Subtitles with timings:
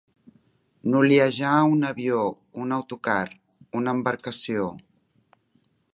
[0.93, 2.23] Noliejar un avió,
[2.63, 3.21] un autocar,
[3.83, 4.67] una embarcació.